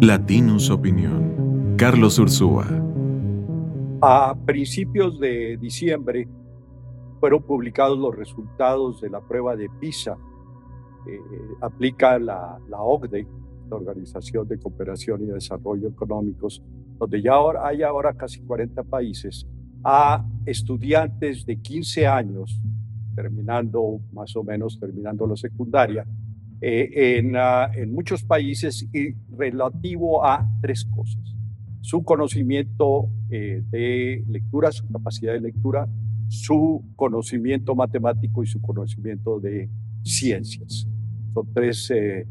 [0.00, 1.74] Latinus Opinión.
[1.78, 2.66] Carlos Ursúa.
[4.02, 6.28] A principios de diciembre
[7.18, 10.18] fueron publicados los resultados de la prueba de PISA.
[11.08, 11.18] Eh,
[11.62, 13.26] aplica la, la OCDE,
[13.70, 16.62] la Organización de Cooperación y Desarrollo Económicos,
[16.98, 19.46] donde ya ahora, hay ahora casi 40 países,
[19.82, 22.60] a estudiantes de 15 años,
[23.14, 26.06] terminando más o menos, terminando la secundaria,
[26.60, 31.34] eh, en, ah, en, muchos países y relativo a tres cosas.
[31.82, 35.88] Su conocimiento eh, de lectura, su capacidad de lectura,
[36.28, 39.68] su conocimiento matemático y su conocimiento de
[40.02, 40.88] ciencias.
[41.34, 42.26] Son tres eh,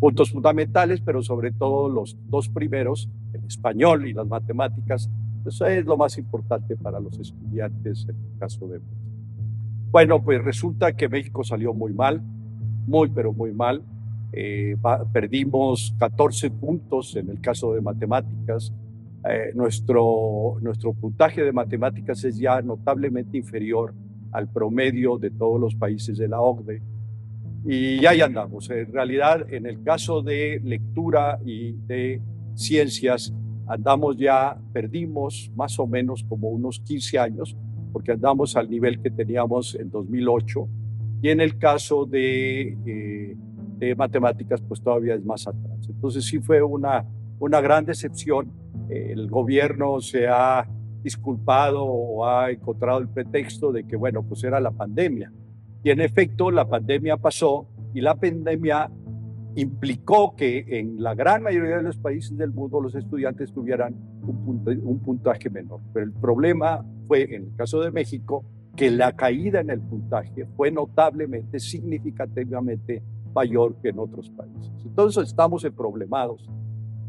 [0.00, 5.08] puntos fundamentales, pero sobre todo los dos primeros, el español y las matemáticas,
[5.46, 8.96] eso es lo más importante para los estudiantes en el caso de México.
[9.90, 12.22] Bueno, pues resulta que México salió muy mal,
[12.88, 13.82] muy, pero muy mal.
[14.32, 14.76] Eh,
[15.12, 18.72] perdimos 14 puntos en el caso de matemáticas.
[19.28, 23.94] Eh, nuestro, nuestro puntaje de matemáticas es ya notablemente inferior
[24.32, 26.82] al promedio de todos los países de la OCDE.
[27.66, 28.70] Y ahí andamos.
[28.70, 32.20] En realidad, en el caso de lectura y de
[32.54, 33.34] ciencias,
[33.66, 37.56] andamos ya, perdimos más o menos como unos 15 años,
[37.92, 40.68] porque andamos al nivel que teníamos en 2008
[41.20, 43.36] y en el caso de, eh,
[43.78, 45.88] de, matemáticas, pues todavía es más atrás.
[45.88, 47.04] Entonces sí fue una,
[47.38, 48.52] una gran decepción.
[48.88, 50.66] el gobierno se ha
[51.02, 55.32] disculpado o ha encontrado el pretexto de que, bueno, pues era la pandemia.
[55.82, 58.90] Y en efecto, la pandemia pasó y la pandemia
[59.54, 64.62] implicó que en la gran mayoría de los países del mundo los estudiantes tuvieran un,
[64.84, 65.80] un puntaje menor.
[65.92, 68.44] Pero el problema fue, en el caso de México,
[68.78, 73.02] que la caída en el puntaje fue notablemente, significativamente
[73.34, 74.70] mayor que en otros países.
[74.84, 76.48] Entonces estamos en problemados.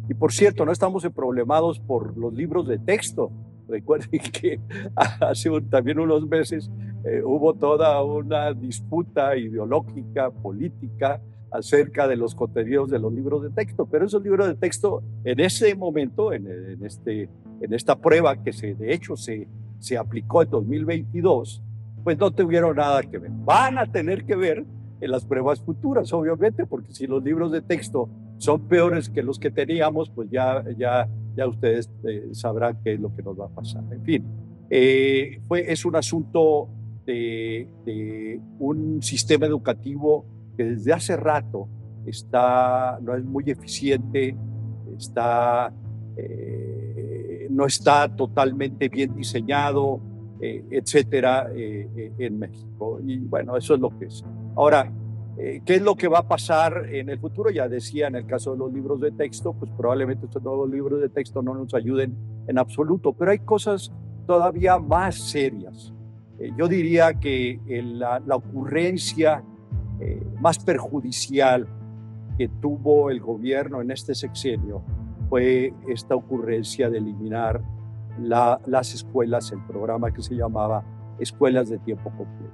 [0.10, 3.32] Y por cierto, no estamos en problemados por los libros de texto.
[3.68, 4.60] Recuerden que
[4.96, 6.72] hace también unos meses
[7.06, 13.52] eh, hubo toda una disputa ideológica, política, acerca de los contenidos de los libros de
[13.52, 17.30] texto, pero esos libros de texto en ese momento, en, en, este,
[17.62, 19.48] en esta prueba que se, de hecho se,
[19.80, 21.64] se aplicó en 2022,
[22.04, 23.32] pues no tuvieron nada que ver.
[23.32, 24.66] Van a tener que ver
[25.02, 29.40] en las pruebas futuras, obviamente, porque si los libros de texto son peores que los
[29.40, 33.46] que teníamos, pues ya, ya, ya ustedes eh, sabrán qué es lo que nos va
[33.46, 33.84] a pasar.
[33.92, 34.26] En fin,
[34.70, 36.70] eh, fue, es un asunto
[37.06, 40.26] de, de, un sistema educativo
[40.56, 41.68] que desde hace rato
[42.06, 44.36] está, no es muy eficiente,
[44.98, 45.74] está...
[46.18, 46.59] Eh,
[47.60, 50.00] no está totalmente bien diseñado,
[50.40, 53.02] eh, etcétera, eh, eh, en México.
[53.06, 54.24] Y bueno, eso es lo que es.
[54.56, 54.90] Ahora,
[55.38, 57.50] ¿qué es lo que va a pasar en el futuro?
[57.50, 61.02] Ya decía, en el caso de los libros de texto, pues probablemente estos nuevos libros
[61.02, 62.16] de texto no nos ayuden
[62.48, 63.92] en absoluto, pero hay cosas
[64.26, 65.94] todavía más serias.
[66.58, 69.44] yo diría que la, la, ocurrencia
[70.40, 71.68] más perjudicial
[72.38, 74.82] que tuvo el gobierno en este sexenio
[75.30, 77.62] fue esta ocurrencia de eliminar
[78.20, 80.84] las escuelas, el programa que se llamaba
[81.20, 82.54] Escuelas de Tiempo Completo.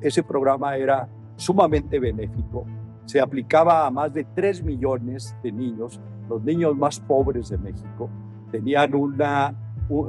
[0.00, 2.66] Ese, programa era sumamente benéfico,
[3.06, 8.10] se aplicaba a más de 3 millones de niños, los niños más pobres de México,
[8.50, 9.54] tenían, una,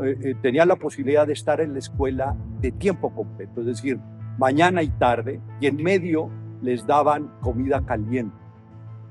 [0.04, 4.00] eh, eh, tenían la posibilidad de estar en la escuela de tiempo completo, es decir,
[4.38, 6.30] mañana y tarde, y en medio
[6.62, 8.43] les daban comida caliente.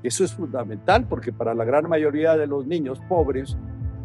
[0.03, 3.57] Eso es fundamental porque para la gran mayoría de los niños pobres,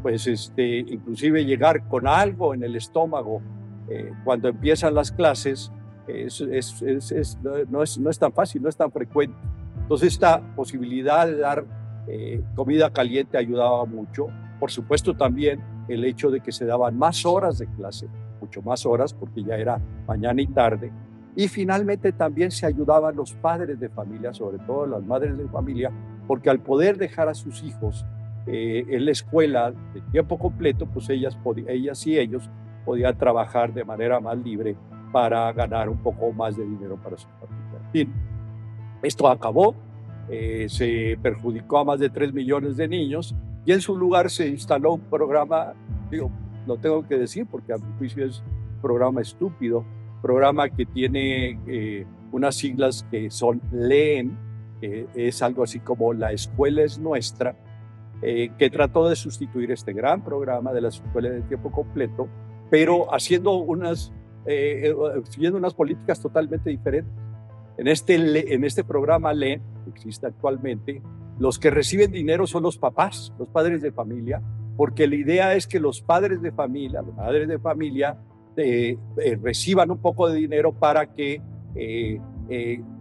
[0.02, 3.42] pues este, inclusive llegar con algo en el estómago
[3.90, 5.72] eh, cuando empiezan las clases
[6.06, 9.36] es, es, no, es, tan fácil, no es tan frecuente.
[9.82, 11.64] Entonces esta posibilidad de dar
[12.06, 14.28] eh, comida caliente ayudaba mucho.
[14.60, 18.08] Por supuesto también el hecho de que se daban más horas de clase,
[18.40, 20.92] mucho más horas porque ya era mañana y tarde,
[21.38, 25.88] y finalmente también se ayudaban los padres de familia, sobre todo las madres de familia,
[26.26, 28.04] porque al poder dejar a sus hijos
[28.48, 32.50] eh, en la escuela de tiempo completo, pues ellas, ellas y ellos
[32.84, 34.76] podían trabajar de manera más libre
[35.12, 37.78] para ganar un poco más de dinero para su familia.
[37.84, 38.12] En fin,
[39.04, 39.76] esto acabó,
[40.28, 44.48] eh, se perjudicó a más de 3 millones de niños y en su lugar se
[44.48, 45.74] instaló un programa,
[46.10, 46.32] digo,
[46.66, 49.84] lo tengo que decir porque a mi juicio es un programa estúpido,
[50.20, 54.36] programa que tiene eh, unas siglas que son LEEN,
[54.80, 57.56] que es algo así como La Escuela es Nuestra,
[58.22, 62.28] eh, que trató de sustituir este gran programa de la escuela de tiempo completo,
[62.70, 64.12] pero haciendo unas,
[64.46, 64.94] eh,
[65.28, 67.12] siguiendo unas políticas totalmente diferentes.
[67.76, 71.02] En este, en este programa LEEN, que existe actualmente,
[71.38, 74.42] Los que reciben dinero son los papás, los padres de familia,
[74.76, 78.18] porque la idea es que los padres de familia, los padres de familia,
[78.58, 81.40] eh, eh, reciban un poco de dinero para que
[81.76, 82.20] eh,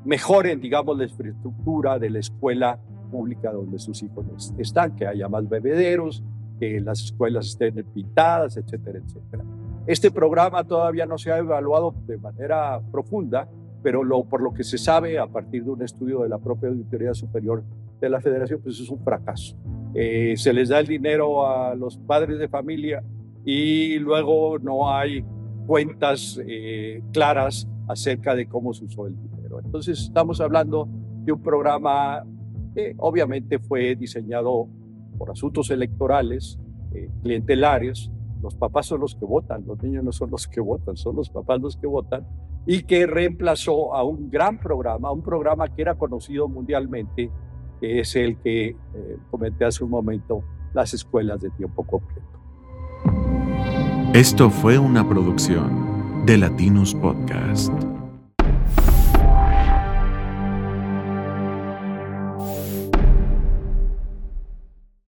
[0.05, 2.79] mejoren, digamos, la infraestructura de la escuela
[3.11, 6.23] pública donde sus hijos están, que haya más bebederos,
[6.59, 9.43] que las escuelas estén pintadas, etcétera, etcétera.
[9.87, 13.47] Este programa todavía no se ha evaluado de manera profunda,
[13.81, 17.13] pero por lo que se sabe a partir de un estudio de la propia Auditoría
[17.13, 17.63] Superior
[17.99, 19.55] de la Federación, pues es un fracaso.
[19.95, 23.01] Eh, se les da el dinero a los padres de familia
[23.45, 25.23] y luego no hay
[25.67, 29.59] cuentas eh, claras acerca de cómo se usó el dinero.
[29.63, 30.87] Entonces estamos hablando
[31.25, 32.23] de un programa
[32.73, 34.67] que obviamente fue diseñado
[35.17, 36.57] por asuntos electorales,
[36.93, 38.09] eh, clientelares.
[38.41, 41.29] Los papás son los que votan, los niños no son los que votan, son los
[41.29, 42.25] papás los que votan,
[42.65, 47.31] y que reemplazó a un gran programa, un programa que era conocido mundialmente,
[47.81, 48.75] que es el que eh,
[49.31, 50.43] comenté hace un momento,
[50.73, 52.36] las escuelas de tiempo completo.
[54.17, 57.71] Esto fue una producción de Latinos Podcast.